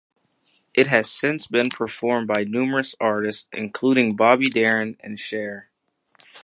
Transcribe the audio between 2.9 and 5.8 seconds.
artists, including Bobby Darin and Cher.